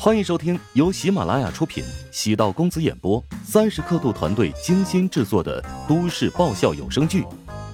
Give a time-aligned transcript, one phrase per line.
[0.00, 7.22] 欢迎收听由喜马拉雅出品、喜道公子演播、三十刻度团队精心制作的都市爆笑有声剧《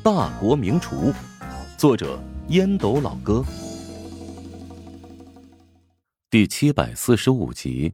[0.03, 1.13] 大国名厨》，
[1.77, 2.19] 作者
[2.49, 3.45] 烟斗老哥，
[6.31, 7.93] 第七百四十五集。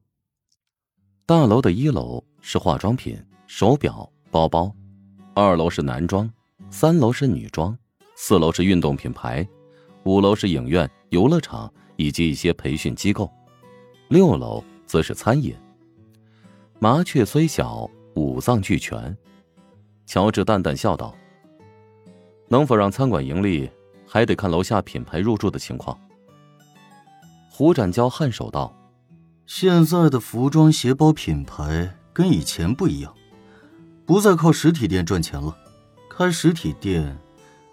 [1.26, 4.72] 大楼的一楼是化妆品、手表、包包，
[5.34, 6.30] 二楼是男装，
[6.70, 7.76] 三楼是女装，
[8.14, 9.46] 四楼是运动品牌，
[10.04, 13.28] 五楼是影院、游乐场以及一些培训机构。
[14.10, 15.54] 六楼则是餐饮。
[16.80, 19.16] 麻雀虽小，五脏俱全。
[20.04, 21.14] 乔治淡淡笑道
[22.50, 23.70] ：“能否让餐馆盈利，
[24.08, 25.96] 还得看楼下品牌入驻的情况。”
[27.48, 28.76] 胡展娇颔首道
[29.46, 33.14] ：“现在的服装鞋包品牌跟以前不一样，
[34.04, 35.56] 不再靠实体店赚钱了。
[36.08, 37.16] 开实体店，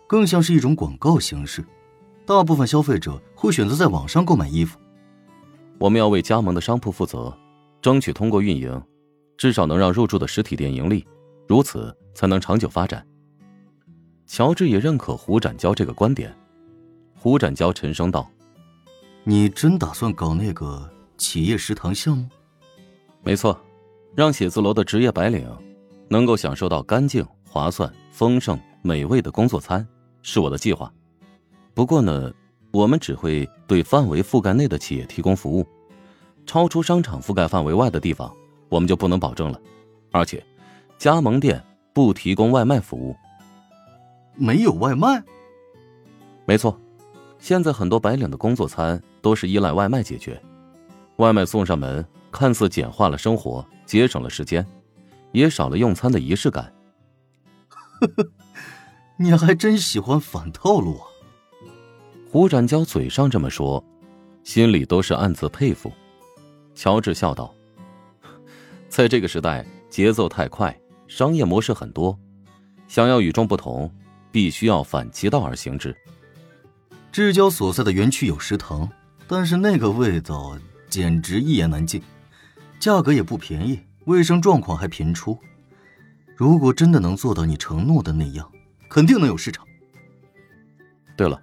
[0.06, 1.66] 更像是一种广告形式。
[2.28, 4.78] 大部分消费者会选择在网上购买衣服。”
[5.80, 7.31] 我们要为加盟的商铺负责，
[7.81, 8.81] 争取通过运营，
[9.38, 11.06] 至少能让入驻的实体店盈利，
[11.47, 13.06] 如此才能长久发展。
[14.25, 16.36] 乔治也认可胡展娇这个观点。
[17.14, 18.28] 胡展娇沉声道
[19.23, 22.28] ：“你真打算搞那个企业食堂项目
[23.22, 23.59] ？”“没错，
[24.16, 25.47] 让写字楼的职业白领
[26.08, 29.88] 能够享受到干净、划算、丰盛、美味的工作餐，
[30.23, 30.91] 是我的计划。
[31.75, 32.34] 不过呢。”
[32.78, 35.66] 我们只会对范围覆盖内的企业提供服务，
[36.45, 38.31] 超出商场覆盖范围外的地方，
[38.69, 39.59] 我们就不能保证了。
[40.11, 40.45] 而且，
[40.95, 41.59] 加盟店
[41.92, 43.16] 不提供外卖服务。
[44.36, 45.23] 没有外卖？
[46.45, 46.80] 没错，
[47.39, 50.39] 现在很多白领的工作餐都是依赖外卖解决。
[51.16, 54.64] 外卖送上门，看似简化了生活，节省了时间，
[55.31, 56.72] 也少了用餐的仪式感。
[57.69, 58.30] 呵呵，
[59.17, 61.17] 你还真喜欢反套路啊！
[62.38, 63.84] 胡展娇嘴上这么说，
[64.44, 65.92] 心里都是暗自佩服。
[66.76, 67.52] 乔治笑道
[68.88, 72.16] ：“在这个时代，节奏太快，商业模式很多，
[72.88, 73.92] 想要与众不同，
[74.31, 75.97] 必须要反其道而行之。
[77.12, 78.88] 至交所在的园区有食堂，
[79.28, 80.56] 但是那个味道
[80.88, 82.00] 简直一言难尽，
[82.80, 85.36] 价格也不便宜，卫生状况还频出。
[86.36, 88.47] 如果真的能做到你承诺的那样，
[88.92, 89.66] 肯定能有市场。
[91.16, 91.42] 对了。”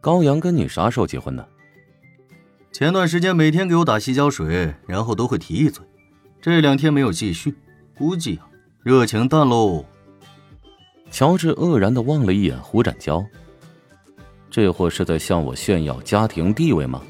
[0.00, 1.46] 高阳跟你啥时候结婚的？
[2.72, 5.84] 前段时间每天给我打洗脚水，然后都会提一嘴。
[6.40, 7.54] 这两天没有继续，
[7.94, 8.48] 估计啊，
[8.82, 9.84] 热情淡喽。
[11.10, 13.22] 乔治愕然的望了一眼胡展娇，
[14.50, 17.02] 这货是在向我炫耀家庭地位吗？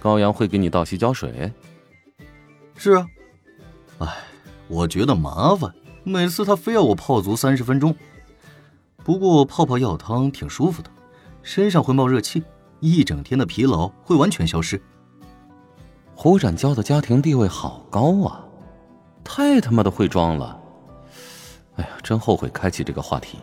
[0.00, 1.52] 高阳会给你倒洗脚水？
[2.76, 3.06] 是啊。
[3.98, 4.08] 哎，
[4.66, 5.72] 我觉得麻烦，
[6.02, 7.94] 每次他非要我泡足三十分钟。
[9.04, 10.90] 不过泡泡药汤挺舒服的。
[11.42, 12.42] 身上会冒热气，
[12.80, 14.80] 一整天的疲劳会完全消失。
[16.14, 18.44] 胡展娇的家庭地位好高啊，
[19.24, 20.60] 太他妈的会装了！
[21.76, 23.38] 哎呀，真后悔开启这个话题。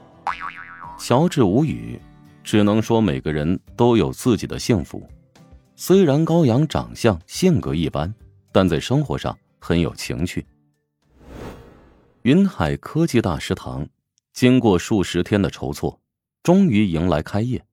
[0.97, 1.99] 乔治无语，
[2.43, 5.05] 只能说每个人都有自己的幸福。
[5.75, 8.13] 虽然高阳长相性格一般，
[8.51, 10.45] 但在生活上很有情趣。
[12.23, 13.87] 云海科技大食堂
[14.33, 15.99] 经过数十天的筹措，
[16.43, 17.63] 终于迎来开业。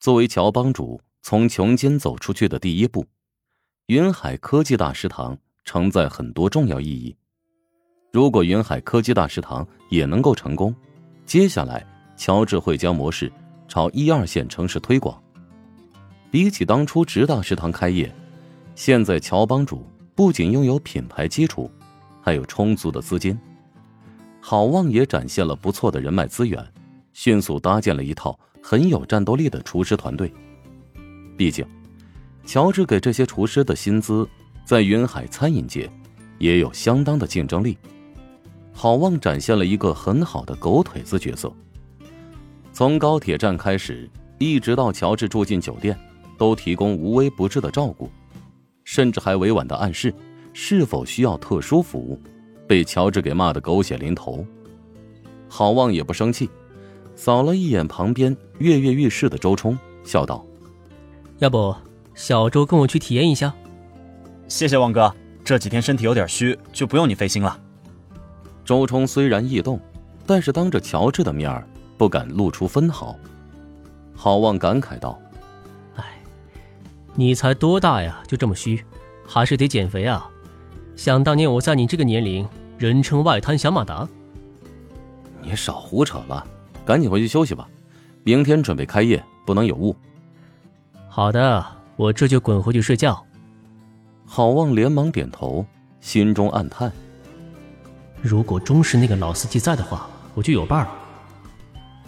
[0.00, 3.06] 作为乔帮主从穷津走出去的第一步，
[3.86, 7.16] 云海科技大食堂承载很多重要意义。
[8.12, 10.74] 如果云海科技大食堂也能够成功，
[11.26, 11.84] 接下来
[12.16, 13.32] 乔治会将模式
[13.66, 15.20] 朝一二线城市推广。
[16.30, 18.14] 比起当初直大食堂开业，
[18.74, 21.70] 现在乔帮主不仅拥有品牌基础，
[22.20, 23.38] 还有充足的资金。
[24.40, 26.62] 好望也展现了不错的人脉资源，
[27.14, 28.38] 迅速搭建了一套。
[28.66, 30.32] 很有战斗力的厨师团队。
[31.36, 31.66] 毕竟，
[32.46, 34.26] 乔治给这些厨师的薪资，
[34.64, 35.86] 在云海餐饮界
[36.38, 37.76] 也有相当的竞争力。
[38.72, 41.52] 郝望展现了一个很好的狗腿子角色。
[42.72, 44.08] 从高铁站开始，
[44.38, 45.94] 一直到乔治住进酒店，
[46.38, 48.10] 都提供无微不至的照顾，
[48.84, 50.12] 甚至还委婉的暗示
[50.54, 52.18] 是否需要特殊服务，
[52.66, 54.42] 被乔治给骂得狗血淋头。
[55.50, 56.48] 郝望也不生气。
[57.16, 60.44] 扫了一眼旁边跃跃欲试的周冲，笑道
[61.38, 61.74] ：“要不
[62.14, 63.52] 小周跟我去体验一下
[64.48, 65.14] ？”“谢谢王哥，
[65.44, 67.58] 这几天身体有点虚，就不用你费心了。”
[68.64, 69.80] 周冲虽然异动，
[70.26, 71.66] 但是当着乔治的面儿
[71.96, 73.16] 不敢露出分毫。
[74.16, 75.18] 郝望感慨道
[75.96, 76.04] ：“哎，
[77.14, 78.84] 你才多大呀，就这么虚，
[79.26, 80.30] 还是得减肥啊！
[80.96, 84.08] 想当年我在你这个年龄，人称外滩小马达。
[85.42, 86.46] ”“你少胡扯了。”
[86.84, 87.68] 赶紧回去休息吧，
[88.22, 89.94] 明天准备开业，不能有误。
[91.08, 91.64] 好的，
[91.96, 93.24] 我这就滚回去睡觉。
[94.26, 95.64] 郝望连忙点头，
[96.00, 96.90] 心中暗叹：
[98.20, 100.92] 如果钟氏那个老司机在的话，我就有伴了。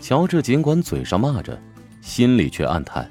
[0.00, 1.58] 乔治尽管嘴上骂着，
[2.00, 3.10] 心里却暗叹：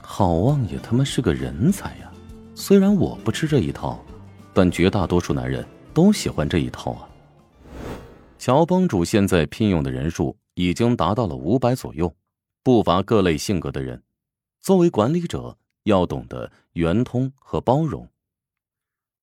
[0.00, 2.10] 郝望也他妈是个人才呀！
[2.54, 4.04] 虽然我不吃这一套，
[4.52, 7.08] 但绝大多数男人都喜欢这一套啊。
[8.38, 12.16] 乔帮主现在聘用的人数已经达到了五百左右，
[12.64, 14.02] 不乏各类性格的人。
[14.60, 18.08] 作为管理者，要懂得圆通和包容。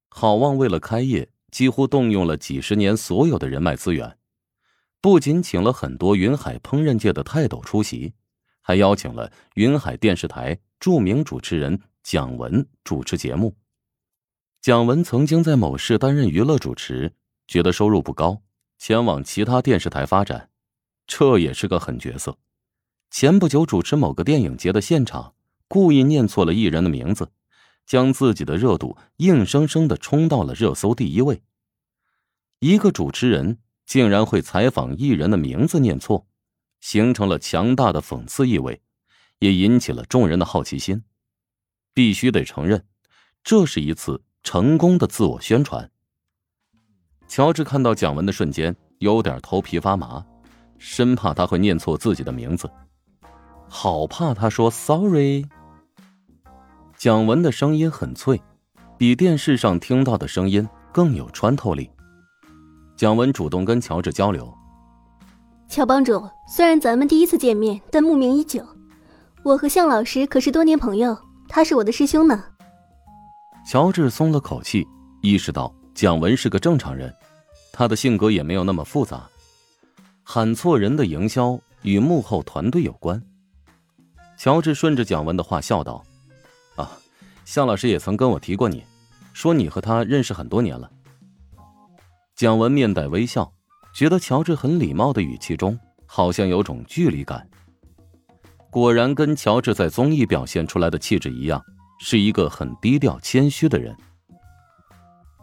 [0.07, 4.17] 郝望为了开业，几乎动用了几十年所有的人脉资源，
[5.01, 8.13] 不仅请了很多云海烹饪界的泰斗出席，
[8.61, 13.53] 还邀请了云海电视台著名主持人蒋文主持节目。
[14.61, 17.13] 蒋文曾经在某市担任娱乐主持，
[17.45, 18.41] 觉得收入不高，
[18.77, 20.49] 前往其他电视台发展，
[21.07, 22.37] 这也是个狠角色。
[23.09, 25.33] 前不久主持某个电影节的现场，
[25.67, 27.31] 故意念错了艺人的名字。
[27.85, 31.43] 将自己的热度硬生生的冲到了热搜第一位。
[32.57, 36.25] 一个主持人竟然会采访艺人的名字念错，
[36.81, 38.81] 形成了强大的讽刺意味，
[39.37, 41.03] 也引起了众人的好奇心。
[41.93, 42.87] 必须得承认，
[43.43, 45.91] 这是一次成功的自我宣传。
[47.27, 50.25] 乔治看到蒋文的瞬间，有点头皮发麻，
[50.77, 52.69] 生怕他会念错自己的名字，
[53.67, 55.45] 好怕他说 “sorry”。
[56.97, 58.41] 蒋文的声音很脆，
[58.97, 61.89] 比电视上听到的声音更有穿透力。
[62.95, 64.53] 蒋文主动跟乔治交流
[65.67, 68.65] ：“乔帮主，虽然咱们第一次见面，但慕名已久。
[69.43, 71.17] 我和向老师可是多年朋友，
[71.49, 72.43] 他是我的师兄呢。”
[73.67, 74.87] 乔治松了口气，
[75.21, 77.13] 意识到蒋文是个正常人，
[77.73, 79.27] 他的性格也没有那么复杂。
[80.27, 83.21] 喊错人的营销与幕后团队有关。
[84.35, 86.03] 乔治顺着蒋文的话笑道。
[86.75, 86.91] 啊，
[87.45, 88.83] 向老师也曾跟我提过你，
[89.33, 90.91] 说你和他认识很多年了。
[92.35, 93.49] 蒋文面带微笑，
[93.93, 97.47] 觉得乔治很礼貌的语气中好像有种距离感。
[98.71, 101.63] 果然跟乔治在综艺表现出来的气质一样，
[101.99, 103.95] 是一个很低调谦虚的人。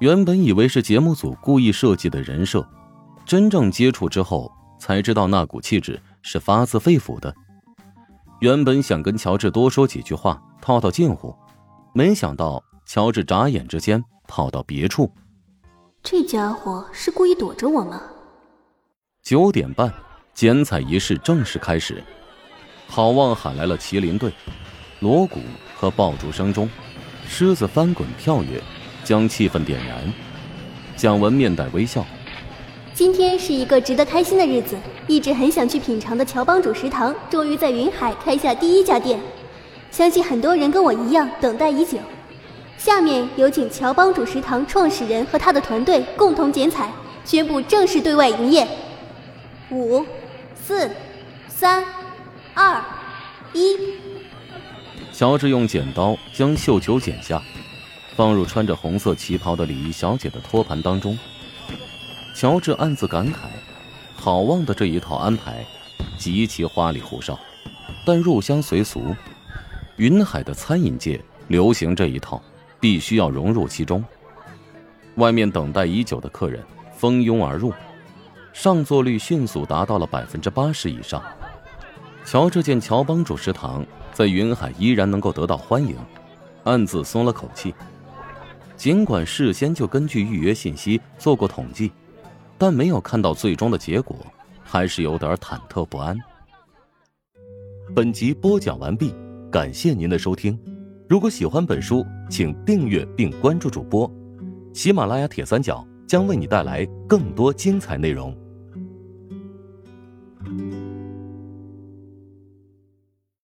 [0.01, 2.69] 原本以为是节目组故意设计的人设，
[3.25, 4.53] 真正接触之后
[4.83, 7.33] 才知道那股气质是发自肺腑的。
[8.41, 10.43] 原本想跟乔治多说几句话。
[10.61, 11.33] 套套近乎，
[11.93, 15.09] 没想到乔治眨眼之间跑到别处。
[16.03, 18.01] 这家伙是故意躲着我吗？
[19.23, 19.93] 九点半，
[20.35, 22.03] 剪彩仪式正式开始。
[22.89, 24.33] 好望喊来了麒麟队，
[24.99, 25.41] 锣鼓
[25.77, 26.69] 和爆竹声中，
[27.29, 28.61] 狮子翻滚跳跃，
[29.05, 30.13] 将气氛点燃。
[30.97, 32.05] 蒋文面带微笑。
[32.95, 39.19] 今天是一个值得开心的日子，一直很想去品尝的乔帮主食堂，终于在云海开下第一家店。
[39.91, 41.97] 相信很多人跟我一样等待已久。
[42.77, 46.93] 下面有请乔帮主食堂创始人和他的团队共同剪彩，
[47.25, 48.69] 宣布正式对外营业。
[49.71, 50.05] 五、
[50.55, 50.91] 四、
[51.49, 51.83] 三、
[52.53, 52.83] 二、
[53.55, 53.79] 一。
[55.15, 57.41] 乔治用剪刀将绣球剪下，
[58.15, 61.19] 放入穿着红色旗袍的礼仪小姐的托盘当中。
[62.35, 63.37] 乔治暗自感慨：
[64.17, 65.65] 好望的这一套安排
[66.19, 67.39] 极其花里胡哨，
[68.05, 69.15] 但入乡随俗。
[69.97, 72.43] 云海的餐饮界流行这一套，
[72.81, 74.03] 必须要融入其中。
[75.17, 76.65] 外面等待已久的客人
[76.97, 77.73] 蜂拥而入，
[78.53, 81.23] 上座率迅速达到了百分之八十以上。
[82.25, 85.95] 乔治见乔帮主食堂在云海依然能够得到欢迎，
[86.65, 87.75] 暗自松了口气。
[88.77, 91.93] 尽管事先就根据预约信息做过统计，
[92.63, 94.17] 但没有看到最终的结果，
[94.63, 96.17] 还是有点忐忑不安。
[97.93, 99.13] 本集播讲完毕。
[99.51, 100.57] 感谢您的收听，
[101.09, 104.09] 如果喜欢本书，请订阅并关注主播。
[104.73, 108.33] 喜马拉雅铁三角将为你带来更多精彩内容。